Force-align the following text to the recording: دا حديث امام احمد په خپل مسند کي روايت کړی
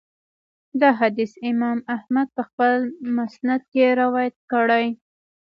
دا 0.81 0.89
حديث 0.99 1.31
امام 1.51 1.77
احمد 1.95 2.27
په 2.35 2.41
خپل 2.49 2.71
مسند 3.17 3.61
کي 3.71 3.83
روايت 4.01 4.35
کړی 4.51 4.85